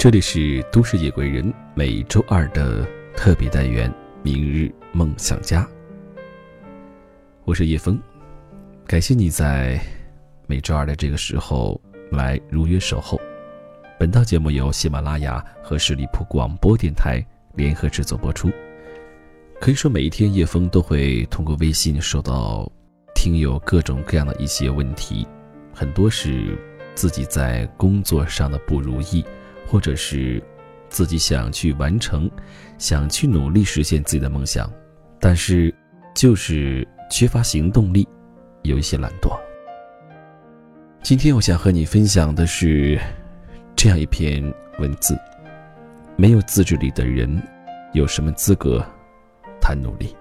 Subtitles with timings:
[0.00, 3.90] 这里是都市夜归人每周二的特别单元
[4.22, 5.62] 《明日梦想家》，
[7.44, 8.00] 我是叶枫，
[8.86, 9.78] 感谢你在
[10.46, 11.78] 每周二的这个时候
[12.10, 13.20] 来如约守候。
[13.98, 17.22] 本档节目由喜马拉雅和十里铺广播电台
[17.54, 18.50] 联合制作播出。
[19.60, 22.66] 可以说，每一天叶枫都会通过微信收到
[23.14, 25.28] 听友各种各样的一些问题，
[25.74, 26.58] 很多是
[26.94, 29.22] 自己在工作上的不如意。
[29.70, 30.42] 或者是
[30.88, 32.28] 自己想去完成，
[32.76, 34.68] 想去努力实现自己的梦想，
[35.20, 35.72] 但是
[36.12, 38.06] 就是缺乏行动力，
[38.62, 39.30] 有一些懒惰。
[41.04, 43.00] 今天我想和你分享的是
[43.76, 44.42] 这样一篇
[44.80, 45.16] 文字：
[46.16, 47.40] 没有自制力的人，
[47.92, 48.84] 有什么资格
[49.60, 50.16] 谈努力？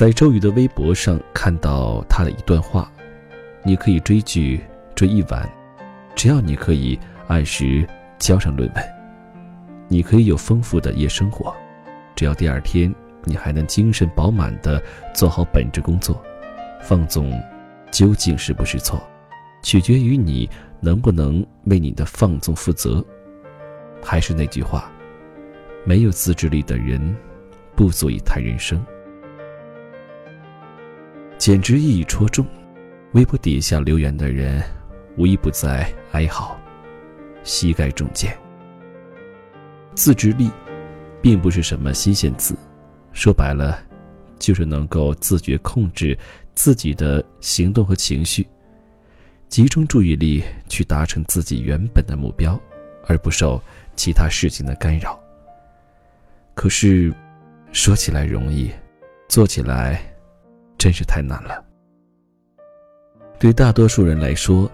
[0.00, 2.90] 在周瑜的微博上看到他的一段话
[3.62, 4.58] ：“你可以追剧
[4.94, 5.46] 追一晚，
[6.16, 6.98] 只要你可以
[7.28, 7.86] 按时
[8.18, 8.82] 交上论文；
[9.88, 11.54] 你可以有丰富的夜生活，
[12.16, 12.90] 只要第二天
[13.24, 16.18] 你还能精神饱满地做好本职工作。
[16.80, 17.38] 放纵
[17.90, 19.06] 究竟是不是错，
[19.62, 20.48] 取决于你
[20.80, 23.04] 能不能为你的放纵负责。
[24.02, 24.90] 还是那句话，
[25.84, 27.14] 没有自制力的人，
[27.76, 28.82] 不足以谈人生。”
[31.40, 32.46] 简直一语戳中，
[33.14, 34.62] 微博底下留言的人，
[35.16, 36.54] 无一不在哀嚎，
[37.44, 38.36] 膝盖中箭。
[39.94, 40.50] 自制力，
[41.22, 42.54] 并不是什么新鲜词，
[43.14, 43.82] 说白了，
[44.38, 46.16] 就是能够自觉控制
[46.54, 48.46] 自己的行动和情绪，
[49.48, 52.60] 集中注意力去达成自己原本的目标，
[53.06, 53.58] 而不受
[53.96, 55.18] 其他事情的干扰。
[56.52, 57.10] 可是，
[57.72, 58.70] 说起来容易，
[59.26, 60.02] 做起来。
[60.80, 61.62] 真是太难了。
[63.38, 64.68] 对大多数人来说，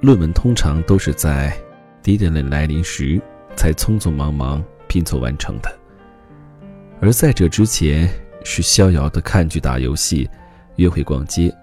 [0.00, 1.54] 论文通常都是在
[2.02, 3.20] deadline 来临时
[3.54, 5.70] 才匆匆忙忙拼凑完成的，
[6.98, 8.08] 而在这之前
[8.42, 10.28] 是逍遥的看剧、打游戏、
[10.76, 11.54] 约会、逛街。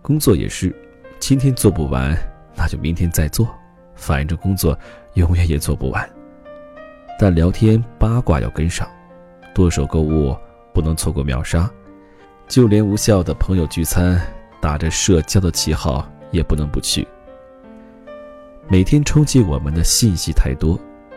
[0.00, 0.74] 工作也是，
[1.18, 2.16] 今天做不完，
[2.56, 3.46] 那就明天再做，
[3.94, 4.76] 反正工作
[5.12, 6.08] 永远也做不完。
[7.18, 8.88] 但聊天八卦要跟上，
[9.54, 10.34] 剁手购物
[10.72, 11.70] 不能错过秒杀。
[12.50, 14.20] 就连无效的朋友聚餐，
[14.60, 17.06] 打着社交的旗号，也不能不去。
[18.68, 20.76] 每天冲击我们的信息太多，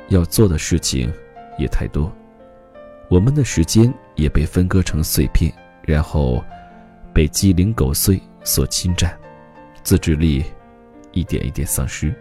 [0.09, 1.11] 要做的事情
[1.57, 2.13] 也太多，
[3.09, 5.51] 我们的时间也被分割成碎片，
[5.81, 6.43] 然后
[7.11, 9.19] 被鸡零狗碎所侵占，
[9.81, 10.45] 自制力
[11.13, 12.13] 一点一点丧失。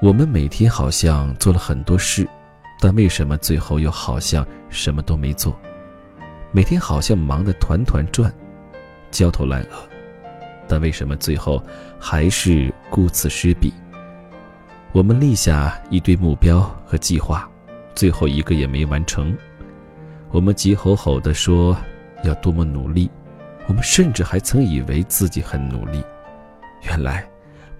[0.00, 2.24] 我们每天好像做了很多事，
[2.78, 5.58] 但为什么最后又好像什么都没做？
[6.54, 8.32] 每天好像忙得团团转，
[9.10, 9.88] 焦头烂额，
[10.68, 11.60] 但为什么最后
[11.98, 13.72] 还是顾此失彼？
[14.92, 17.50] 我们立下一堆目标和计划，
[17.96, 19.36] 最后一个也没完成。
[20.30, 21.76] 我们急吼吼地说
[22.22, 23.10] 要多么努力，
[23.66, 26.00] 我们甚至还曾以为自己很努力，
[26.84, 27.28] 原来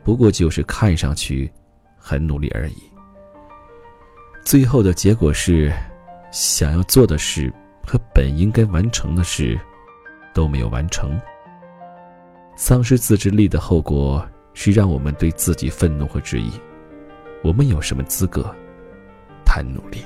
[0.03, 1.49] 不过就是看上去
[1.97, 2.83] 很努力而已。
[4.45, 5.73] 最后的结果是，
[6.33, 7.55] 想要做的事。
[7.87, 9.59] 和本应该完成的事
[10.33, 11.21] 都没有完成，
[12.57, 16.51] 丧失自制力的后果是让我们对自己愤怒和质疑。
[17.43, 18.55] 我们有什么资格
[19.45, 19.99] 谈努力？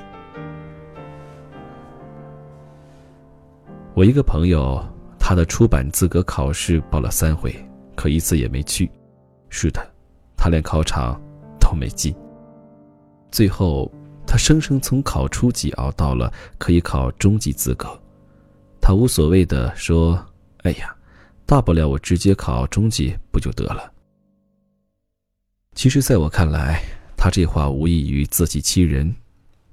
[3.95, 4.85] 我一个朋友，
[5.19, 7.55] 他的出版资格考试报了三回，
[7.95, 8.91] 可一次也没去。
[9.49, 9.81] 是的，
[10.37, 11.21] 他连考场
[11.61, 12.15] 都没进。
[13.31, 13.91] 最后。
[14.31, 17.99] 他生生从考初级熬到了可以考中级资格，
[18.79, 20.23] 他无所谓的说
[20.65, 20.95] ：“哎呀，
[21.47, 23.91] 大不了我直接考中级不就得了。”
[25.75, 26.83] 其实，在我看来，
[27.17, 29.17] 他这话无异于自欺欺人。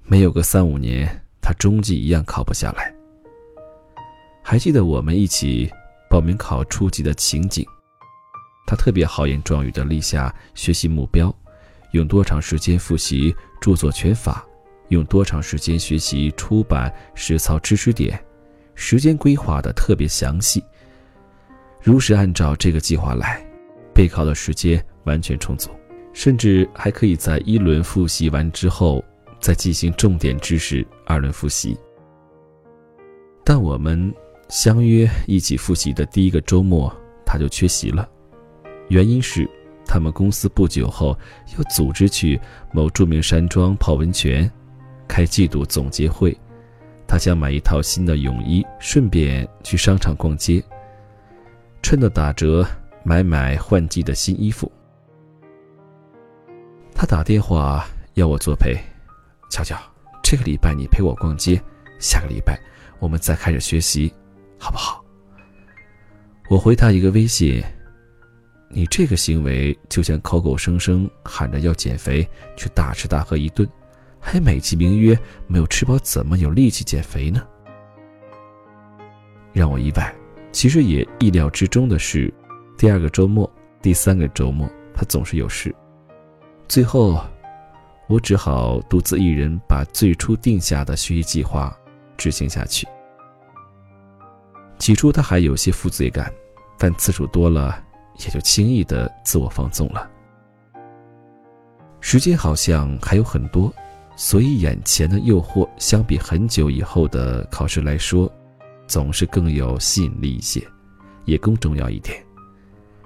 [0.05, 1.05] 没有个三五年，
[1.41, 2.95] 他中级一样考不下来。
[4.41, 5.69] 还记得我们一起
[6.09, 7.65] 报名考初级的情景，
[8.65, 11.35] 他特别豪言壮语的立下学习目标。
[11.95, 14.45] 用多长时间复习著作权法？
[14.89, 18.21] 用多长时间学习出版实操知识点？
[18.75, 20.61] 时间规划的特别详细。
[21.81, 23.43] 如实按照这个计划来，
[23.93, 25.69] 备考的时间完全充足，
[26.11, 29.01] 甚至还可以在一轮复习完之后
[29.39, 31.77] 再进行重点知识二轮复习。
[33.45, 34.13] 但我们
[34.49, 36.93] 相约一起复习的第一个周末，
[37.25, 38.07] 他就缺席了，
[38.89, 39.49] 原因是。
[39.95, 41.17] 他们公司不久后
[41.57, 42.37] 又组织去
[42.73, 44.51] 某著名山庄泡温泉，
[45.07, 46.37] 开季度总结会。
[47.07, 50.61] 他想买一套新的泳衣，顺便去商场逛街。
[51.81, 52.67] 趁着打折
[53.05, 54.69] 买买换季的新衣服。
[56.93, 58.77] 他打电话要我作陪，
[59.49, 59.77] 乔乔，
[60.21, 61.57] 这个礼拜你陪我逛街，
[61.99, 62.59] 下个礼拜
[62.99, 64.13] 我们再开始学习，
[64.59, 65.01] 好不好？
[66.49, 67.63] 我回他一个微信。
[68.67, 72.27] 你这个行为就像口口声声喊着要减肥，
[72.57, 73.67] 却大吃大喝一顿，
[74.19, 75.17] 还美其名曰
[75.47, 77.41] 没有吃饱，怎么有力气减肥呢？
[79.53, 80.13] 让我意外，
[80.51, 82.33] 其实也意料之中的是，
[82.77, 83.49] 第二个周末、
[83.81, 85.73] 第三个周末，他总是有事。
[86.67, 87.23] 最后，
[88.07, 91.73] 我只好独自一人把最初定下的学习计划
[92.17, 92.85] 执行下去。
[94.79, 96.33] 起初他还有些负罪感，
[96.77, 97.84] 但次数多了。
[98.19, 100.09] 也就轻易的自我放纵了。
[101.99, 103.73] 时间好像还有很多，
[104.15, 108.31] 所以眼前的诱惑相比很久以后的考试来说，
[108.87, 110.61] 总是更有吸引力一些，
[111.25, 112.23] 也更重要一点。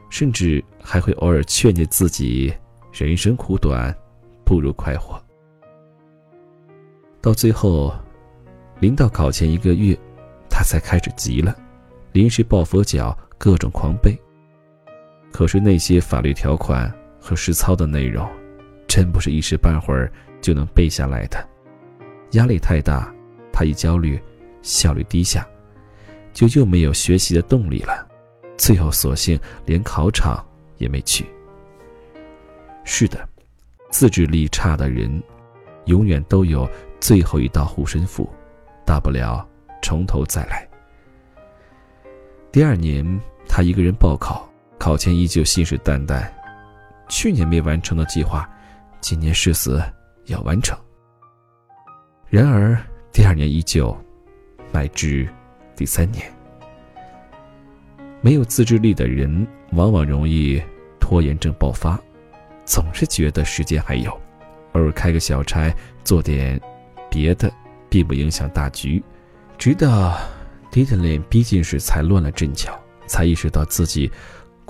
[0.10, 2.54] 甚至还会偶尔劝诫自己：
[2.92, 3.96] 人生苦短，
[4.44, 5.22] 不如快活。
[7.22, 7.94] 到最后，
[8.80, 9.98] 临到考前一个月，
[10.50, 11.56] 他才开始急了，
[12.12, 14.20] 临时抱佛脚，各种狂背。
[15.32, 18.28] 可是那些法律条款和实操的内容，
[18.88, 20.12] 真不是一时半会儿
[20.42, 21.48] 就能背下来的。
[22.32, 23.14] 压力太大，
[23.52, 24.20] 他一焦虑，
[24.62, 25.48] 效率低下，
[26.34, 28.08] 就又没有学习的动力了。
[28.58, 30.46] 最后索性连考场
[30.78, 31.26] 也没去。
[32.84, 33.28] 是的，
[33.90, 35.22] 自制力差的人，
[35.86, 38.30] 永远都有最后一道护身符，
[38.84, 39.48] 大不了
[39.82, 40.68] 从头再来。
[42.52, 43.06] 第二年，
[43.48, 44.49] 他一个人报考。
[44.80, 46.26] 考前依旧信誓旦旦，
[47.10, 48.50] 去年没完成的计划，
[49.02, 49.84] 今年誓死
[50.28, 50.76] 要完成。
[52.30, 52.82] 然而
[53.12, 53.96] 第二年依旧，
[54.72, 55.28] 乃至
[55.76, 56.32] 第三年，
[58.22, 60.62] 没有自制力的人往往容易
[60.98, 62.00] 拖延症爆发，
[62.64, 64.12] 总是觉得时间还有，
[64.72, 66.60] 偶尔开个小差，做点
[67.10, 67.52] 别的，
[67.90, 69.04] 并不影响大局。
[69.58, 70.18] 直到
[70.72, 74.10] Deadline 逼近时，才乱了阵脚，才意识到自己。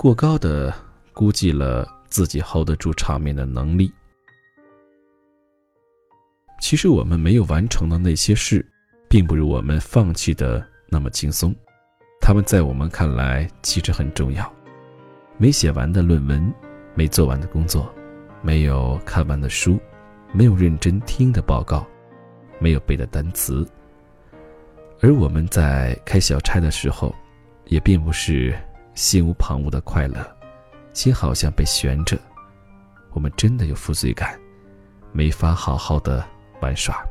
[0.00, 0.74] 过高的
[1.12, 3.92] 估计了自己 hold 得住场面的能力。
[6.58, 8.66] 其实我们没有完成的那些事，
[9.10, 11.54] 并不如我们放弃的那么轻松。
[12.18, 14.50] 他们在我们看来其实很重要。
[15.36, 16.50] 没写完的论文，
[16.94, 17.94] 没做完的工作，
[18.40, 19.78] 没有看完的书，
[20.32, 21.86] 没有认真听的报告，
[22.58, 23.68] 没有背的单词。
[25.02, 27.14] 而我们在开小差的时候，
[27.66, 28.58] 也并不是。
[28.94, 30.24] 心无旁骛的快乐，
[30.92, 32.18] 心好像被悬着。
[33.12, 34.38] 我们真的有负罪感，
[35.12, 36.24] 没法好好的
[36.60, 37.04] 玩耍。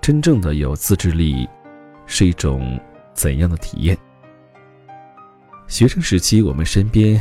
[0.00, 1.48] 真正的有自制力，
[2.06, 2.80] 是一种
[3.12, 3.96] 怎样的体验？
[5.68, 7.20] 学生时期，我们身边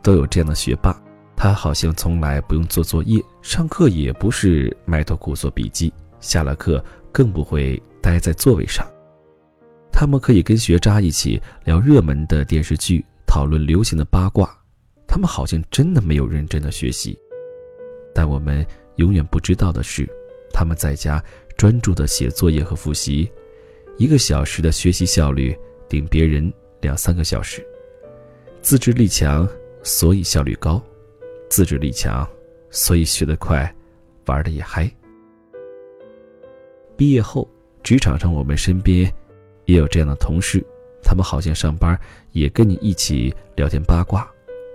[0.00, 0.98] 都有这样的学霸，
[1.36, 6.82] 他好像从来不用做作业，上课也不是埋头苦做笔记，下了课
[7.12, 7.80] 更不会。
[8.02, 8.84] 待在座位上，
[9.92, 14.58] 他们可以跟学渣一起聊热门的电视剧，讨论流行的八卦。
[15.06, 17.16] 他们好像真的没有认真的学习，
[18.14, 18.66] 但我们
[18.96, 20.08] 永远不知道的是，
[20.52, 21.22] 他们在家
[21.56, 23.30] 专注的写作业和复习，
[23.98, 25.56] 一个小时的学习效率
[25.88, 27.64] 顶别人两三个小时。
[28.62, 29.48] 自制力强，
[29.82, 30.82] 所以效率高；
[31.48, 32.28] 自制力强，
[32.70, 33.72] 所以学得快，
[34.26, 34.90] 玩的也嗨。
[36.96, 37.48] 毕业后。
[37.82, 39.12] 职场上，我们身边
[39.64, 40.64] 也有这样的同事，
[41.02, 41.98] 他们好像上班
[42.30, 44.30] 也跟你一起聊天八卦，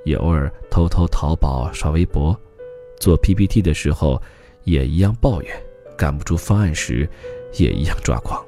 [0.05, 2.37] 也偶尔偷偷淘宝、刷微博，
[2.99, 4.21] 做 PPT 的时候
[4.63, 5.63] 也一样抱怨，
[5.97, 7.09] 赶不出方案时
[7.57, 8.43] 也一样抓狂。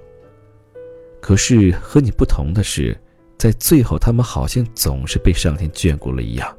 [1.21, 2.97] 可是和你不同的是，
[3.37, 6.57] 在最后，他们好像总是被上天眷顾了一样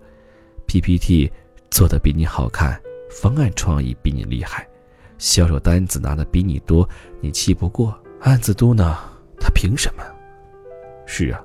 [0.66, 1.30] ，PPT
[1.70, 2.80] 做的比你好看，
[3.10, 4.66] 方案创意比你厉害。
[5.20, 6.88] 销售单子拿的比你多，
[7.20, 8.96] 你气不过；案子多呢，
[9.38, 10.02] 他凭什么？
[11.04, 11.44] 是啊，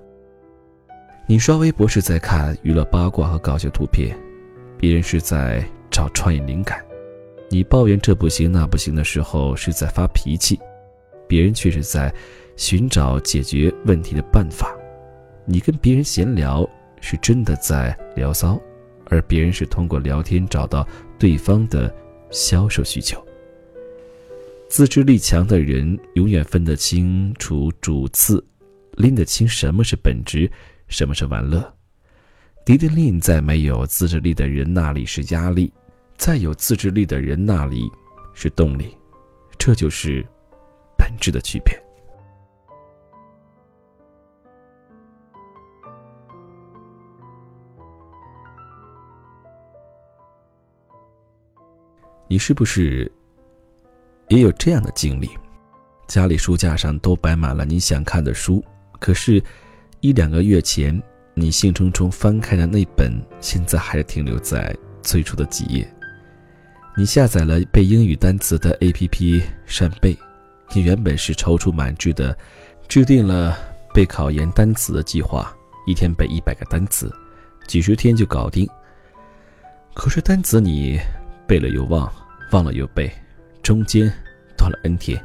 [1.27, 4.17] 你刷微博是在看娱乐八卦和搞笑图片，
[4.77, 6.79] 别人是在找创意灵感；
[7.49, 10.57] 你抱怨这不行那不行的时候是在发脾气，
[11.27, 12.13] 别人却是在
[12.55, 14.73] 寻找解决问题的办法。
[15.43, 16.65] 你跟别人闲聊
[17.01, 18.57] 是真的在聊骚，
[19.09, 20.87] 而别人是通过聊天找到
[21.19, 21.93] 对方的
[22.31, 23.21] 销售需求。
[24.67, 28.43] 自制力强的人永远分得清楚主次
[28.93, 30.49] 拎得清什么是本职
[30.87, 31.73] 什么是玩乐
[32.65, 35.71] 敌对令在没有自制力的人那里是压力
[36.17, 37.89] 在有自制力的人那里
[38.33, 38.95] 是动力
[39.57, 40.25] 这就是
[40.97, 41.85] 本质的区别。
[52.27, 53.11] 你是不是
[54.27, 55.29] 也有这样的经历？
[56.07, 58.63] 家里书架上都摆满了你想看的书，
[58.99, 59.43] 可是，
[60.01, 61.01] 一两个月前
[61.33, 65.87] 你兴冲冲翻开的那本，现在还停留在最初的几页。
[66.97, 69.43] 你下载了背英语单词的 A.P.P.
[69.65, 70.17] 扇贝，
[70.73, 72.37] 你原本是踌躇满志的，
[72.87, 73.57] 制定了
[73.93, 75.53] 背考研单词的计划，
[75.85, 77.13] 一天背一百个单词，
[77.67, 78.69] 几十天就搞定。
[79.93, 80.99] 可是单词你
[81.47, 82.11] 背了又忘，
[82.51, 83.11] 忘了又背，
[83.65, 84.13] 中间
[84.55, 85.19] 断了 N 天。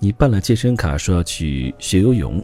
[0.00, 2.42] 你办了健身卡，说要去学游泳，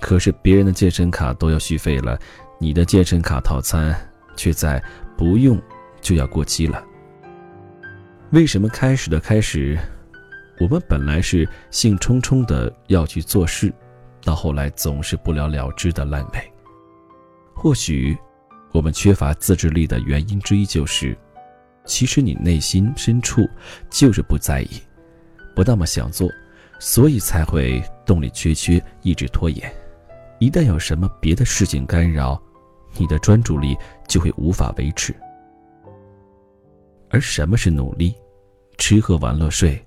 [0.00, 2.18] 可是别人的健身卡都要续费了，
[2.58, 3.94] 你的健身卡套餐
[4.34, 4.82] 却在
[5.18, 5.60] 不用
[6.00, 6.82] 就要过期了。
[8.30, 9.78] 为什么开始的开始，
[10.58, 13.70] 我们本来是兴冲冲的要去做事，
[14.24, 16.52] 到后来总是不了了之的烂尾？
[17.54, 18.16] 或许
[18.72, 21.14] 我们缺乏自制力的原因之一就是，
[21.84, 23.48] 其实你内心深处
[23.90, 24.80] 就是不在意，
[25.54, 26.28] 不那么想做。
[26.78, 29.72] 所以才会动力缺缺，一直拖延。
[30.40, 32.42] 一旦有什么别的事情干扰，
[32.96, 33.76] 你的专注力
[34.08, 35.14] 就会无法维持。
[37.08, 38.12] 而什么是努力？
[38.78, 39.80] 吃喝玩乐睡，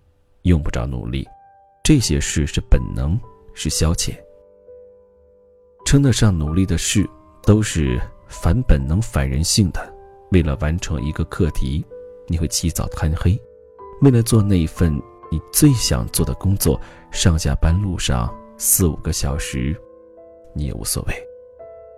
[0.43, 1.27] 用不着努力。
[1.83, 3.19] 这些事是本能，
[3.53, 4.15] 是消遣。
[5.85, 7.05] 称得上努力的事，
[7.43, 7.99] 都是
[8.29, 9.94] 反本能、反人性的。
[10.31, 11.85] 为了完成一个课题，
[12.27, 13.37] 你会起早贪黑；
[14.01, 15.01] 为了做那一份。
[15.31, 16.79] 你最想做的工作，
[17.11, 19.75] 上下班路上四五个小时，
[20.53, 21.27] 你也无所谓。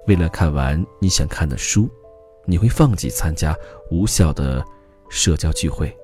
[0.07, 1.89] 为了看完你想看的书，
[2.45, 3.55] 你会放弃参加
[3.91, 4.65] 无效的
[5.09, 5.95] 社交聚会。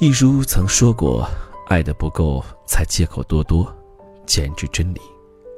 [0.00, 1.26] 一书曾说过
[1.66, 3.74] ：“爱的不够，才借口多多，
[4.26, 5.00] 简直真理。”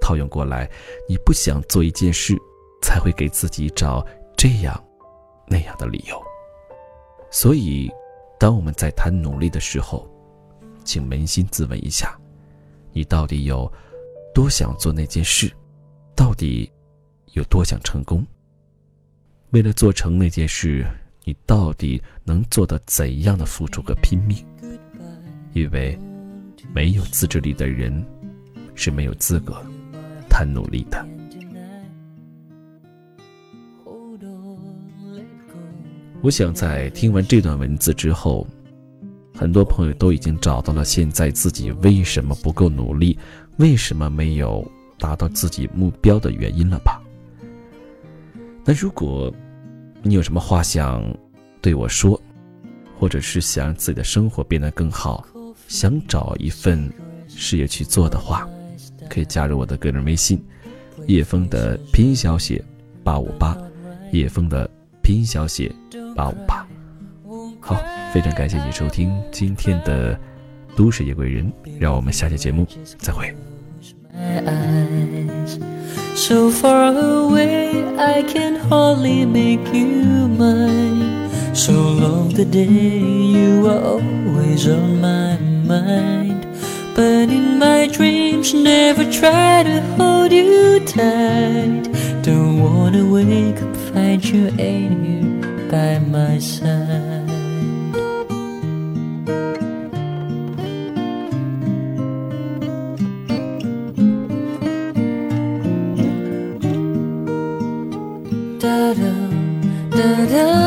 [0.00, 0.70] 套用过来，
[1.08, 2.38] 你不想做一件事，
[2.80, 4.06] 才会给自己找
[4.44, 4.78] 这样
[5.46, 6.22] 那样的理由。
[7.30, 7.90] 所以。
[8.36, 10.06] 当我们在谈努力的时候，
[10.84, 12.14] 请扪心自问一下：
[12.92, 13.72] 你到底有
[14.34, 15.50] 多想做那件事？
[16.14, 16.70] 到底
[17.32, 18.26] 有多想成功？
[19.52, 20.84] 为了做成那件事，
[21.22, 24.36] 你到底能做到怎样的付出和拼命？
[25.54, 25.98] 因为
[26.74, 28.04] 没有自制力的人
[28.74, 29.64] 是没有资格
[30.28, 31.02] 谈努力的。
[36.24, 38.46] 我想在听完这段文字之后，
[39.34, 43.18] 很多朋友都已经找到了现在自己为什么不够努力，
[43.58, 44.66] 为什么没有
[44.98, 46.98] 达到自己目标的原因了吧？
[48.64, 49.30] 那如果
[50.02, 51.04] 你有什么话想
[51.60, 52.18] 对我说，
[52.98, 55.26] 或者是想让自己的生活变得更好，
[55.68, 56.90] 想找一份
[57.28, 58.48] 事业去做的话，
[59.10, 60.42] 可以加入我的个人微信：
[61.06, 62.64] 叶峰的拼音小写
[63.02, 63.54] 八五八，
[64.10, 64.66] 叶峰的
[65.02, 65.70] 拼音小写。
[66.14, 66.66] 八五八，
[67.60, 67.76] 好，
[68.12, 70.18] 非常感谢你收听今天的
[70.76, 72.66] 都市夜归人，让我们下期节目
[72.98, 73.34] 再会。
[76.14, 81.28] So far away, I can hardly make you mine.
[81.52, 86.46] So long the day you are always on my mind.
[86.94, 91.90] But in my dreams, never try to hold you tight.
[92.22, 95.23] Don't wanna wake up, find you ain't here
[95.74, 97.26] by my side.
[108.62, 109.14] Da da
[109.96, 110.64] da da.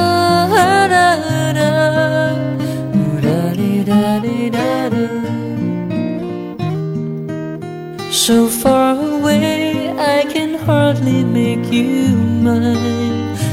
[8.12, 13.07] So far away, I can hardly make you mine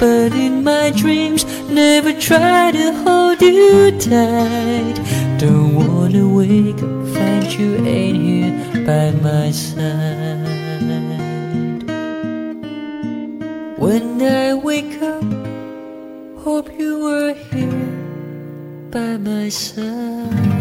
[0.00, 4.94] But in my dreams, never try to hold you tight.
[5.38, 10.40] Don't wanna wake up, find you ain't here by my side.
[13.76, 15.22] When I wake up,
[16.44, 17.98] hope you were here
[18.90, 20.59] by my side.